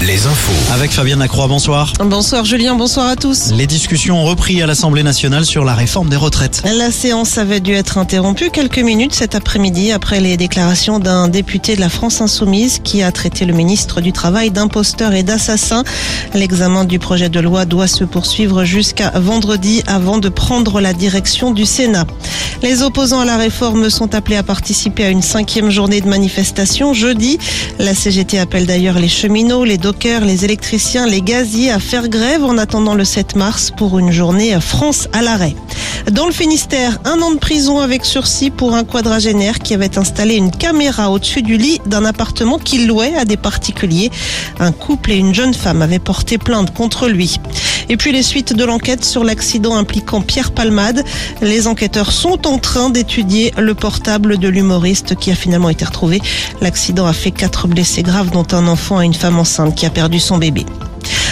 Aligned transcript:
Les 0.00 0.26
infos. 0.26 0.72
Avec 0.72 0.92
Fabienne 0.92 1.18
Lacroix, 1.18 1.48
bonsoir. 1.48 1.92
Bonsoir 2.00 2.44
Julien, 2.44 2.74
bonsoir 2.76 3.08
à 3.08 3.16
tous. 3.16 3.50
Les 3.52 3.66
discussions 3.66 4.22
ont 4.22 4.24
repris 4.24 4.62
à 4.62 4.66
l'Assemblée 4.66 5.02
nationale 5.02 5.44
sur 5.44 5.64
la 5.64 5.74
réforme 5.74 6.08
des 6.08 6.16
retraites. 6.16 6.62
La 6.64 6.90
séance 6.90 7.36
avait 7.36 7.60
dû 7.60 7.72
être 7.72 7.98
interrompue 7.98 8.50
quelques 8.50 8.78
minutes 8.78 9.12
cet 9.14 9.34
après-midi 9.34 9.92
après 9.92 10.20
les 10.20 10.36
déclarations 10.36 11.00
d'un 11.00 11.28
député 11.28 11.74
de 11.74 11.80
la 11.80 11.88
France 11.88 12.20
Insoumise 12.20 12.80
qui 12.82 13.02
a 13.02 13.12
traité 13.12 13.44
le 13.44 13.52
ministre 13.52 14.00
du 14.00 14.12
Travail 14.12 14.50
d'imposteur 14.50 15.12
et 15.12 15.22
d'assassin. 15.22 15.84
L'examen 16.32 16.84
du 16.84 16.98
projet 16.98 17.28
de 17.28 17.40
loi 17.40 17.64
doit 17.64 17.88
se 17.88 18.04
poursuivre 18.04 18.64
jusqu'à 18.64 19.10
vendredi 19.16 19.82
avant 19.86 20.18
de 20.18 20.28
prendre 20.28 20.80
la 20.80 20.92
direction 20.92 21.50
du 21.50 21.66
Sénat. 21.66 22.06
Les 22.62 22.82
opposants 22.82 23.20
à 23.20 23.24
la 23.24 23.36
réforme 23.36 23.88
sont 23.88 24.14
appelés 24.14 24.36
à 24.36 24.42
participer 24.42 25.04
à 25.04 25.10
une 25.10 25.22
cinquième 25.22 25.70
journée 25.70 26.00
de 26.00 26.08
manifestation 26.08 26.92
jeudi. 26.92 27.38
La 27.78 27.94
CGT 27.94 28.38
appelle 28.38 28.66
d'ailleurs 28.66 28.98
les 28.98 29.08
cheminots, 29.08 29.64
les 29.64 29.78
dockers, 29.78 30.24
les 30.24 30.44
électriciens, 30.44 31.06
les 31.06 31.22
gaziers 31.22 31.70
à 31.70 31.78
faire 31.78 32.08
grève 32.08 32.44
en 32.44 32.58
attendant 32.58 32.94
le 32.94 33.04
7 33.04 33.36
mars 33.36 33.70
pour 33.76 33.98
une 33.98 34.10
journée 34.10 34.58
France 34.60 35.08
à 35.12 35.22
l'arrêt. 35.22 35.54
Dans 36.10 36.26
le 36.26 36.32
Finistère, 36.32 36.98
un 37.04 37.20
an 37.20 37.32
de 37.32 37.38
prison 37.38 37.80
avec 37.80 38.04
sursis 38.04 38.50
pour 38.50 38.74
un 38.74 38.84
quadragénaire 38.84 39.58
qui 39.58 39.74
avait 39.74 39.98
installé 39.98 40.36
une 40.36 40.50
caméra 40.50 41.10
au-dessus 41.10 41.42
du 41.42 41.58
lit 41.58 41.80
d'un 41.86 42.04
appartement 42.04 42.58
qu'il 42.58 42.86
louait 42.86 43.14
à 43.14 43.24
des 43.24 43.36
particuliers. 43.36 44.10
Un 44.58 44.72
couple 44.72 45.12
et 45.12 45.16
une 45.16 45.34
jeune 45.34 45.54
femme 45.54 45.82
avaient 45.82 45.98
porté 45.98 46.38
plainte 46.38 46.72
contre 46.72 47.08
lui. 47.08 47.38
Et 47.88 47.96
puis 47.96 48.12
les 48.12 48.22
suites 48.22 48.52
de 48.52 48.64
l'enquête 48.64 49.04
sur 49.04 49.24
l'accident 49.24 49.76
impliquant 49.76 50.20
Pierre 50.20 50.52
Palmade. 50.52 51.04
Les 51.40 51.66
enquêteurs 51.66 52.12
sont 52.12 52.46
en 52.46 52.58
train 52.58 52.90
d'étudier 52.90 53.52
le 53.56 53.74
portable 53.74 54.38
de 54.38 54.48
l'humoriste 54.48 55.14
qui 55.16 55.30
a 55.30 55.34
finalement 55.34 55.70
été 55.70 55.84
retrouvé. 55.84 56.20
L'accident 56.60 57.06
a 57.06 57.12
fait 57.12 57.30
quatre 57.30 57.66
blessés 57.66 58.02
graves 58.02 58.30
dont 58.30 58.46
un 58.52 58.66
enfant 58.66 59.00
et 59.00 59.06
une 59.06 59.14
femme 59.14 59.38
enceinte 59.38 59.74
qui 59.74 59.86
a 59.86 59.90
perdu 59.90 60.20
son 60.20 60.38
bébé. 60.38 60.66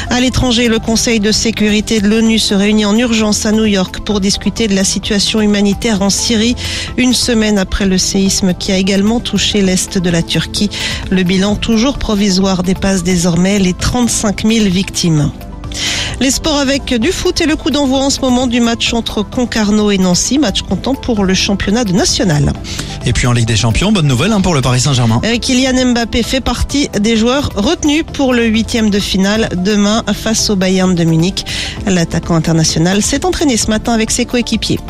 À 0.08 0.20
l'étranger, 0.20 0.69
le 0.69 0.78
Conseil 0.78 1.20
de 1.20 1.33
sécurité 1.33 2.00
de 2.00 2.08
l'ONU 2.08 2.39
se 2.39 2.55
réunit 2.55 2.84
en 2.84 2.97
urgence 2.97 3.45
à 3.45 3.52
New 3.52 3.64
York 3.64 4.00
pour 4.05 4.20
discuter 4.20 4.69
de 4.69 4.75
la 4.75 4.84
situation 4.84 5.41
humanitaire 5.41 6.00
en 6.00 6.11
Syrie, 6.11 6.55
une 6.97 7.12
semaine 7.12 7.58
après 7.58 7.86
le 7.86 7.98
séisme 7.98 8.55
qui 8.55 8.73
a 8.73 8.78
également 8.78 9.20
touché 9.20 9.62
l'est 9.62 9.98
de 9.98 10.11
la 10.11 10.23
Turquie. 10.23 10.70
Le 11.11 11.23
bilan 11.23 11.56
toujours 11.56 11.98
provisoire 11.98 12.62
dépasse 12.62 13.02
désormais 13.02 13.58
les 13.58 13.75
35 13.75 14.47
000 14.47 14.67
victimes. 14.67 15.33
Les 16.19 16.31
sports 16.31 16.59
avec 16.59 16.95
du 16.95 17.12
foot 17.12 17.41
et 17.42 17.47
le 17.47 17.56
coup 17.56 17.70
d'envoi 17.70 17.98
en 17.98 18.11
ce 18.11 18.20
moment 18.20 18.47
du 18.47 18.61
match 18.61 18.95
entre 18.95 19.22
Concarneau 19.22 19.91
et 19.91 19.98
Nancy, 19.98 20.39
match 20.39 20.62
comptant 20.62 20.95
pour 20.95 21.25
le 21.25 21.34
championnat 21.34 21.84
de 21.84 21.92
national. 21.92 22.55
Et 23.05 23.12
puis 23.12 23.27
en 23.27 23.33
Ligue 23.33 23.47
des 23.47 23.56
Champions, 23.56 23.92
bonne 23.92 24.06
nouvelle 24.06 24.33
hein, 24.33 24.41
pour 24.41 24.55
le 24.55 24.62
Paris 24.62 24.81
Saint-Germain. 24.81 25.20
Euh, 25.25 25.36
Kylian 25.39 25.92
Mbappé 25.92 26.23
fait 26.23 26.41
partie 26.41 26.89
des 26.98 27.17
joueurs 27.17 27.50
retenus 27.55 28.05
pour 28.11 28.33
le 28.33 28.47
huitième 28.47 28.89
de 28.89 28.98
finale 28.98 29.50
demain 29.56 30.05
face 30.14 30.48
au 30.48 30.56
Bayern 30.56 30.95
de 30.95 31.05
Munich. 31.05 31.45
L'attaquant 31.86 32.34
international 32.34 33.03
s'est 33.03 33.27
entraîné 33.27 33.58
ce 33.58 33.69
matin 33.69 33.92
avec 33.92 34.11
ses 34.11 34.25
coéquipiers. 34.25 34.80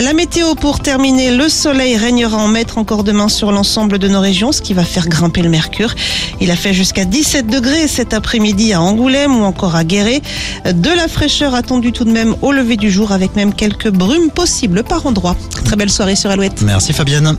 La 0.00 0.12
météo 0.12 0.54
pour 0.54 0.78
terminer, 0.78 1.32
le 1.32 1.48
soleil 1.48 1.96
régnera 1.96 2.36
en 2.36 2.46
maître 2.46 2.78
encore 2.78 3.02
demain 3.02 3.28
sur 3.28 3.50
l'ensemble 3.50 3.98
de 3.98 4.06
nos 4.06 4.20
régions, 4.20 4.52
ce 4.52 4.62
qui 4.62 4.72
va 4.72 4.84
faire 4.84 5.08
grimper 5.08 5.42
le 5.42 5.48
mercure. 5.48 5.92
Il 6.40 6.52
a 6.52 6.56
fait 6.56 6.72
jusqu'à 6.72 7.04
17 7.04 7.48
degrés 7.48 7.88
cet 7.88 8.14
après-midi 8.14 8.72
à 8.72 8.80
Angoulême 8.80 9.36
ou 9.36 9.42
encore 9.42 9.74
à 9.74 9.82
Guéret. 9.82 10.22
De 10.64 10.90
la 10.90 11.08
fraîcheur 11.08 11.54
attendue 11.54 11.90
tout 11.90 12.04
de 12.04 12.12
même 12.12 12.36
au 12.42 12.52
lever 12.52 12.76
du 12.76 12.92
jour 12.92 13.10
avec 13.10 13.34
même 13.34 13.52
quelques 13.52 13.90
brumes 13.90 14.30
possibles 14.30 14.84
par 14.84 15.04
endroits. 15.06 15.36
Très 15.64 15.74
belle 15.74 15.90
soirée 15.90 16.16
sur 16.16 16.30
Alouette. 16.30 16.62
Merci 16.62 16.92
Fabienne. 16.92 17.36